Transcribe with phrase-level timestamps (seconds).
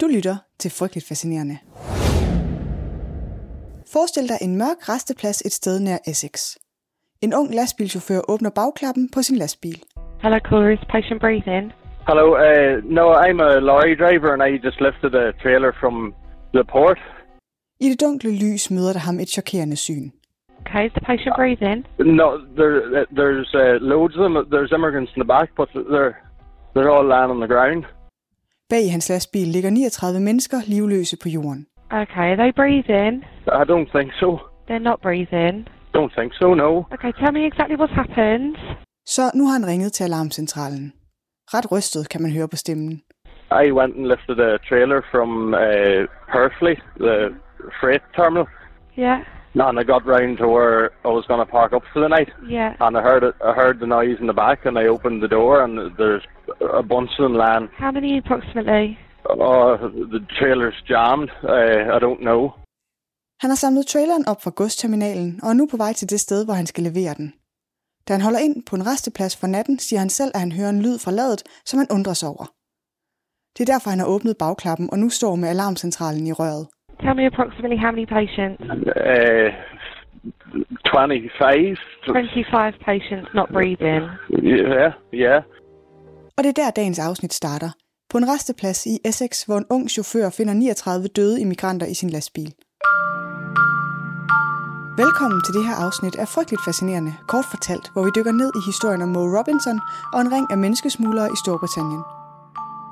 [0.00, 1.56] Du lytter til Frygteligt Fascinerende.
[3.92, 6.34] Forestil dig en mørk resteplads et sted nær Essex.
[7.24, 9.78] En ung lastbilchauffør åbner bagklappen på sin lastbil.
[10.22, 10.70] Hello, caller.
[10.76, 11.64] Is patient breathing?
[12.08, 12.26] Hello.
[12.46, 15.94] Uh, no, I'm a lorry driver, and I just lifted a trailer from
[16.56, 17.00] the port.
[17.84, 20.06] I det dunkle lys møder der ham et chokerende syn.
[20.60, 21.78] Okay, is the patient breathing?
[22.20, 22.26] No,
[22.58, 22.76] there,
[23.20, 24.34] there's uh, loads of them.
[24.54, 26.14] There's immigrants in the back, but they're
[26.74, 27.82] they're all lying on the ground.
[28.70, 31.66] Bag i hans lastbil ligger 39 mennesker livløse på jorden.
[31.90, 33.14] Okay, are they breathing?
[33.60, 34.28] I don't think so.
[34.68, 35.68] They're not breathing.
[35.96, 36.54] Don't think so.
[36.54, 36.70] No.
[36.96, 38.56] Okay, tell me exactly what's happened.
[39.06, 40.92] Så nu har han ringet til alarmcentralen.
[41.54, 43.02] Ret rystet kan man høre på stemmen.
[43.64, 46.00] I went and lifted a trailer from uh,
[46.32, 47.16] Purfleet, the
[47.80, 48.46] freight terminal,
[48.98, 49.20] Yeah,
[49.54, 52.30] and I got round to where I was going to park up for the night.
[52.48, 52.70] yeah.
[52.80, 55.28] And I heard it, I heard the noise in the back, and I opened the
[55.38, 56.24] door, and there's
[56.82, 57.68] a bunch of them lying.
[57.84, 58.98] How many approximately?
[59.30, 59.76] Oh,
[60.14, 61.30] the trailer's jammed.
[61.42, 62.42] Uh, I don't know.
[63.40, 66.44] Han har samlet traileren op fra godsterminalen og er nu på vej til det sted,
[66.44, 67.32] hvor han skal levere den.
[68.08, 70.68] Da han holder ind på en resteplads for natten, siger han selv, at han hører
[70.70, 72.46] en lyd fra ladet, som han undrer sig over.
[73.58, 76.66] Det er derfor, han har åbnet bagklappen og nu står med alarmcentralen i røret.
[77.02, 78.62] Tell me approximately how many patients?
[78.62, 79.50] Uh,
[80.92, 81.76] 25.
[82.06, 84.02] 25 patients not breathing.
[84.30, 85.42] Yeah, yeah.
[86.36, 87.70] Og det er der, dagens afsnit starter.
[88.10, 92.10] På en resteplads i Essex, hvor en ung chauffør finder 39 døde immigranter i sin
[92.10, 92.50] lastbil.
[95.02, 98.62] Velkommen til det her afsnit af Frygteligt Fascinerende, kort fortalt, hvor vi dykker ned i
[98.70, 99.78] historien om Mo Robinson
[100.14, 102.02] og en ring af menneskesmuglere i Storbritannien.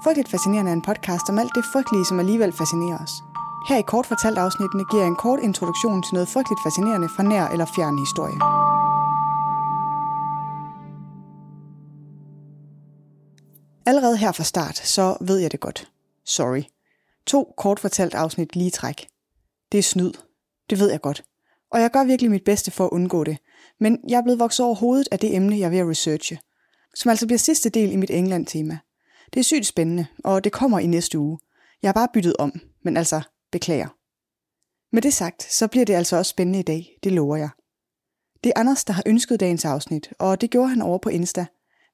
[0.05, 3.14] Frygteligt Fascinerende er en podcast om alt det frygtelige, som alligevel fascinerer os.
[3.68, 7.22] Her i kort fortalt afsnittene giver jeg en kort introduktion til noget frygteligt fascinerende fra
[7.22, 8.38] nær eller fjern historie.
[13.86, 15.90] Allerede her fra start, så ved jeg det godt.
[16.24, 16.62] Sorry.
[17.27, 19.08] To kort fortalt afsnit lige træk.
[19.72, 20.12] Det er snyd.
[20.70, 21.24] Det ved jeg godt.
[21.72, 23.38] Og jeg gør virkelig mit bedste for at undgå det.
[23.80, 26.39] Men jeg er blevet vokset over hovedet af det emne, jeg er ved at researche.
[26.95, 28.78] Som altså bliver sidste del i mit England-tema.
[29.34, 31.39] Det er sygt spændende, og det kommer i næste uge.
[31.83, 32.52] Jeg har bare byttet om,
[32.84, 33.22] men altså,
[33.52, 33.89] beklager.
[34.95, 37.48] Med det sagt, så bliver det altså også spændende i dag, det lover jeg.
[38.45, 41.46] Det er Anders, der har ønsket dagens afsnit, og det gjorde han over på Insta,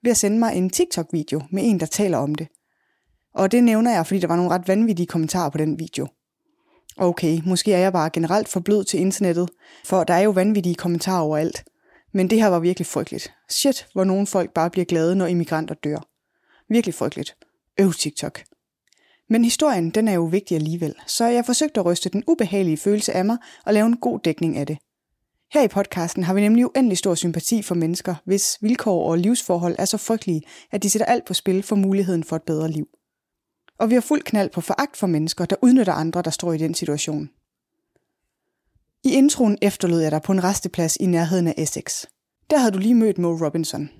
[0.03, 2.49] ved at sende mig en TikTok-video med en, der taler om det.
[3.35, 6.09] Og det nævner jeg, fordi der var nogle ret vanvittige kommentarer på den video.
[6.97, 9.51] Okay, måske er jeg bare generelt for blød til internettet,
[9.85, 11.65] for der er jo vanvittige kommentarer overalt.
[12.13, 13.35] Men det her var virkelig frygteligt.
[13.49, 16.09] Shit, hvor nogle folk bare bliver glade, når immigranter dør.
[16.69, 17.37] Virkelig frygteligt.
[17.79, 18.43] Øv TikTok.
[19.31, 23.13] Men historien, den er jo vigtig alligevel, så jeg forsøgte at ryste den ubehagelige følelse
[23.13, 24.79] af mig og lave en god dækning af det.
[25.53, 29.77] Her i podcasten har vi nemlig uendelig stor sympati for mennesker, hvis vilkår og livsforhold
[29.79, 32.89] er så frygtelige, at de sætter alt på spil for muligheden for et bedre liv.
[33.79, 36.59] Og vi har fuld knald på foragt for mennesker, der udnytter andre, der står i
[36.59, 37.31] den situation.
[39.05, 42.05] I introen efterlod jeg dig på en resteplads i nærheden af Essex.
[42.51, 43.91] Der havde du lige mødt Mo Robinson.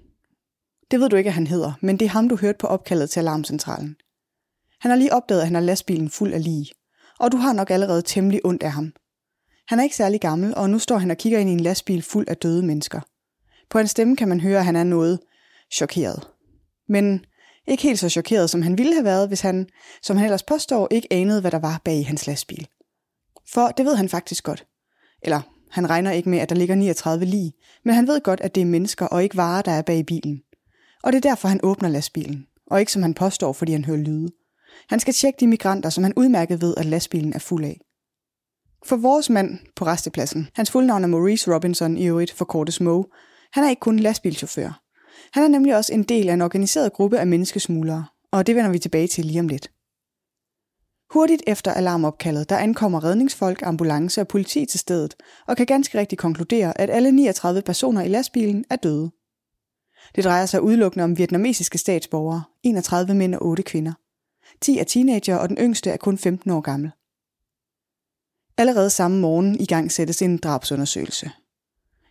[0.91, 3.11] Det ved du ikke, at han hedder, men det er ham, du hørte på opkaldet
[3.11, 3.97] til alarmcentralen.
[4.81, 6.73] Han har lige opdaget, at han har lastbilen fuld af lige,
[7.19, 8.93] og du har nok allerede temmelig ondt af ham.
[9.69, 12.03] Han er ikke særlig gammel, og nu står han og kigger ind i en lastbil
[12.03, 13.01] fuld af døde mennesker.
[13.71, 15.21] På hans stemme kan man høre, at han er noget
[15.73, 16.29] chokeret.
[16.89, 17.25] Men
[17.67, 19.67] ikke helt så chokeret, som han ville have været, hvis han,
[20.03, 22.69] som han ellers påstår, ikke anede, hvad der var bag i hans lastbil.
[23.53, 24.67] For det ved han faktisk godt.
[25.23, 25.41] Eller
[25.71, 27.53] han regner ikke med, at der ligger 39 lige,
[27.85, 30.03] men han ved godt, at det er mennesker og ikke varer, der er bag i
[30.03, 30.43] bilen.
[31.03, 33.99] Og det er derfor, han åbner lastbilen, og ikke som han påstår, fordi han hører
[33.99, 34.29] lyde.
[34.89, 37.81] Han skal tjekke de migranter, som han udmærket ved, at lastbilen er fuld af.
[38.87, 43.05] For vores mand på restepladsen, hans fuldnavn er Maurice Robinson i øvrigt for kortes Moe,
[43.53, 44.83] han er ikke kun lastbilchauffør.
[45.33, 48.71] Han er nemlig også en del af en organiseret gruppe af menneskesmuglere, og det vender
[48.71, 49.71] vi tilbage til lige om lidt.
[51.11, 55.15] Hurtigt efter alarmopkaldet, der ankommer redningsfolk, ambulance og politi til stedet,
[55.47, 59.11] og kan ganske rigtigt konkludere, at alle 39 personer i lastbilen er døde.
[60.15, 63.93] Det drejer sig udelukkende om vietnamesiske statsborgere, 31 mænd og 8 kvinder.
[64.61, 66.91] 10 er teenager, og den yngste er kun 15 år gammel.
[68.59, 71.31] Allerede samme morgen i gang sættes en drabsundersøgelse.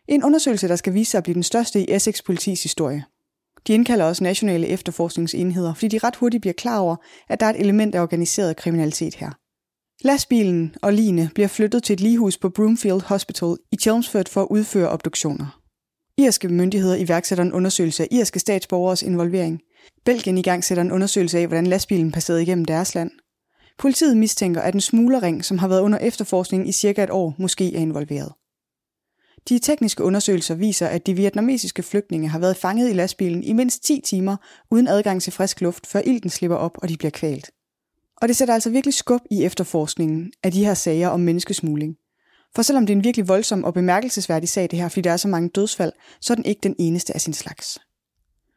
[0.08, 3.06] En undersøgelse, der skal vise sig at blive den største i Essex politis historie.
[3.68, 6.96] De indkalder også nationale efterforskningsenheder, fordi de ret hurtigt bliver klar over,
[7.30, 9.32] at der er et element af organiseret kriminalitet her.
[10.02, 14.48] Lastbilen og line bliver flyttet til et ligehus på Broomfield Hospital i Chelmsford for at
[14.50, 15.62] udføre obduktioner.
[16.18, 19.62] Irske myndigheder iværksætter en undersøgelse af irske statsborgers involvering.
[20.06, 23.12] Belgien i gang sætter en undersøgelse af, hvordan lastbilen passerede igennem deres land.
[23.78, 27.76] Politiet mistænker, at en smuglerring, som har været under efterforskning i cirka et år, måske
[27.76, 28.34] er involveret.
[29.50, 33.84] De tekniske undersøgelser viser, at de vietnamesiske flygtninge har været fanget i lastbilen i mindst
[33.84, 34.38] 10 timer
[34.72, 37.52] uden adgang til frisk luft, før ilten slipper op og de bliver kvalt.
[38.22, 41.96] Og det sætter altså virkelig skub i efterforskningen af de her sager om menneskesmugling.
[42.56, 45.18] For selvom det er en virkelig voldsom og bemærkelsesværdig sag det her, fordi der er
[45.18, 45.92] så mange dødsfald,
[46.22, 47.80] så er den ikke den eneste af sin slags.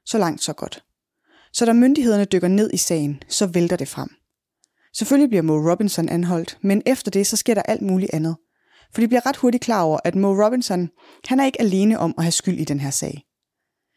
[0.04, 0.84] Så langt, så godt.
[1.52, 4.08] Så da myndighederne dykker ned i sagen, så vælter det frem.
[4.94, 8.36] Selvfølgelig bliver Mo Robinson anholdt, men efter det, så sker der alt muligt andet.
[8.94, 10.90] For de bliver ret hurtigt klar over, at Mo Robinson,
[11.24, 13.24] han er ikke alene om at have skyld i den her sag.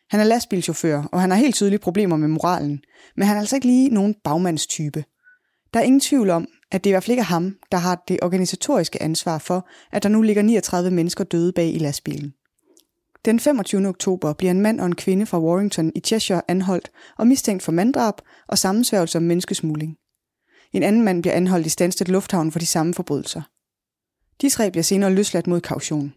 [0.10, 2.82] Han er lastbilchauffør, og han har helt tydelige problemer med moralen,
[3.18, 5.04] men han er altså ikke lige nogen bagmandstype.
[5.74, 8.04] Der er ingen tvivl om, at det i hvert fald ikke er ham, der har
[8.08, 12.34] det organisatoriske ansvar for, at der nu ligger 39 mennesker døde bag i lastbilen.
[13.26, 13.88] Den 25.
[13.88, 17.72] oktober bliver en mand og en kvinde fra Warrington i Cheshire anholdt og mistænkt for
[17.72, 18.16] manddrab
[18.48, 19.98] og sammensværgelse om menneskesmugling.
[20.74, 23.42] En anden mand bliver anholdt i Stansted Lufthavn for de samme forbrydelser.
[24.42, 26.14] De tre bliver senere løsladt mod kaution.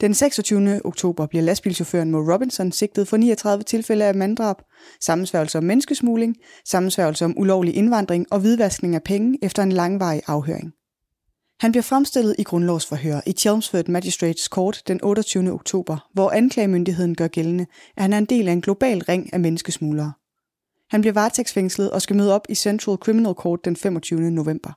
[0.00, 0.86] Den 26.
[0.86, 4.56] oktober bliver lastbilchaufføren Mo Robinson sigtet for 39 tilfælde af manddrab,
[5.00, 10.72] sammensværgelse om menneskesmugling, sammensværgelse om ulovlig indvandring og hvidvaskning af penge efter en langvarig afhøring.
[11.60, 15.52] Han bliver fremstillet i grundlovsforhør i Chelmsford Magistrates Court den 28.
[15.52, 17.66] oktober, hvor anklagemyndigheden gør gældende,
[17.96, 20.12] at han er en del af en global ring af menneskesmuglere.
[20.90, 24.30] Han bliver varetægtsfængslet og skal møde op i Central Criminal Court den 25.
[24.30, 24.72] november.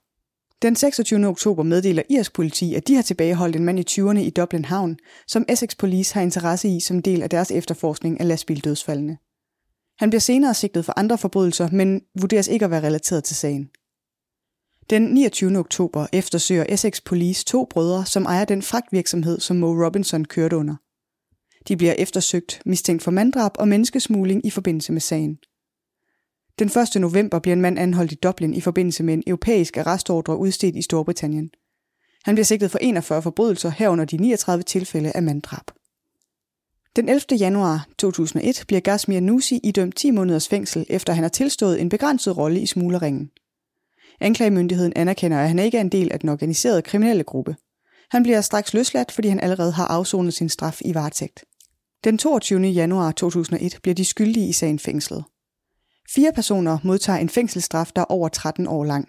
[0.61, 1.27] Den 26.
[1.27, 4.97] oktober meddeler irsk politi, at de har tilbageholdt en mand i 20'erne i Dublin Havn,
[5.27, 9.17] som Essex Police har interesse i som del af deres efterforskning af lastbildødsfaldene.
[9.99, 13.69] Han bliver senere sigtet for andre forbrydelser, men vurderes ikke at være relateret til sagen.
[14.89, 15.57] Den 29.
[15.57, 20.75] oktober eftersøger Essex Police to brødre, som ejer den fragtvirksomhed, som Mo Robinson kørte under.
[21.67, 25.37] De bliver eftersøgt, mistænkt for manddrab og menneskesmugling i forbindelse med sagen.
[26.59, 27.01] Den 1.
[27.01, 30.81] november bliver en mand anholdt i Dublin i forbindelse med en europæisk arrestordre udstedt i
[30.81, 31.49] Storbritannien.
[32.23, 35.71] Han bliver sigtet for 41 forbrydelser herunder de 39 tilfælde af manddrab.
[36.95, 37.37] Den 11.
[37.39, 42.37] januar 2001 bliver Gasmir Nusi idømt 10 måneders fængsel, efter han har tilstået en begrænset
[42.37, 43.31] rolle i smuglerringen.
[44.21, 47.55] Anklagemyndigheden anerkender, at han ikke er en del af den organiserede kriminelle gruppe.
[48.11, 51.45] Han bliver straks løsladt, fordi han allerede har afsonet sin straf i varetægt.
[52.03, 52.61] Den 22.
[52.61, 55.23] januar 2001 bliver de skyldige i sagen fængslet.
[56.09, 59.07] Fire personer modtager en fængselsstraf, der er over 13 år lang.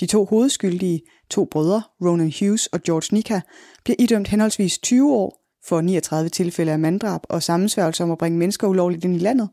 [0.00, 3.40] De to hovedskyldige, to brødre, Ronan Hughes og George Nika,
[3.84, 8.38] bliver idømt henholdsvis 20 år for 39 tilfælde af manddrab og sammensværgelse om at bringe
[8.38, 9.48] mennesker ulovligt ind i landet,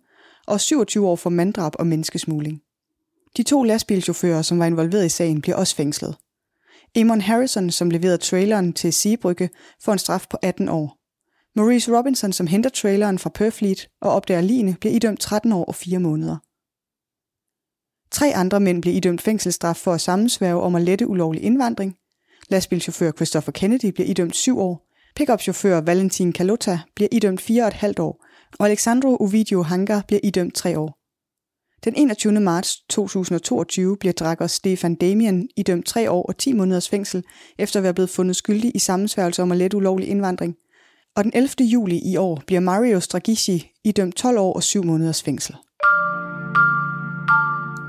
[0.47, 2.61] og 27 år for manddrab og menneskesmugling.
[3.37, 6.15] De to lastbilchauffører, som var involveret i sagen, bliver også fængslet.
[6.95, 9.49] Amon Harrison, som leverede traileren til Seabrygge,
[9.83, 10.97] får en straf på 18 år.
[11.55, 15.75] Maurice Robinson, som henter traileren fra Perfleet og opdager ligne, bliver idømt 13 år og
[15.75, 16.37] 4 måneder.
[18.11, 21.95] Tre andre mænd bliver idømt fængselsstraf for at sammensværge om at lette ulovlig indvandring.
[22.49, 24.87] Lastbilchauffør Christopher Kennedy bliver idømt 7 år.
[25.15, 28.25] Pickupchauffør Valentin Kalota bliver idømt 4,5 år.
[28.59, 31.02] Og Alexandro Ovidio Hanga bliver idømt 3 år.
[31.83, 32.39] Den 21.
[32.39, 37.23] marts 2022 bliver drakker Stefan Damien idømt 3 år og 10 måneders fængsel,
[37.59, 40.55] efter at være blevet fundet skyldig i sammensværgelse om at lette ulovlig indvandring.
[41.15, 41.49] Og den 11.
[41.59, 45.55] juli i år bliver Mario Stragici idømt 12 år og 7 måneders fængsel.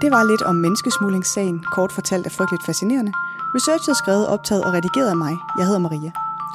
[0.00, 3.12] Det var lidt om menneskesmuglingssagen, kort fortalt er frygteligt fascinerende.
[3.54, 5.34] Researchet skrevet, optaget og redigeret af mig.
[5.58, 6.12] Jeg hedder Maria.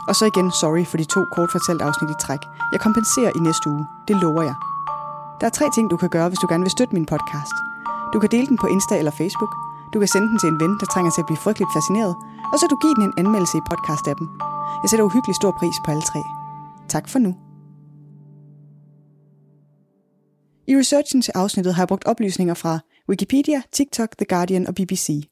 [0.08, 2.40] Og så igen sorry for de to kort fortalt afsnit i træk.
[2.72, 3.86] Jeg kompenserer i næste uge.
[4.08, 4.56] Det lover jeg.
[5.40, 7.56] Der er tre ting, du kan gøre, hvis du gerne vil støtte min podcast.
[8.14, 9.56] Du kan dele den på Insta eller Facebook.
[9.94, 12.16] Du kan sende den til en ven, der trænger til at blive frygteligt fascineret.
[12.54, 14.28] Og så du give den en anmeldelse i podcast-appen.
[14.82, 16.22] Jeg sætter uhyggelig stor pris på alle tre.
[16.90, 17.36] Tak for nu.
[20.68, 25.29] I researchen til afsnittet har jeg brugt oplysninger fra Wikipedia, TikTok, The Guardian og BBC.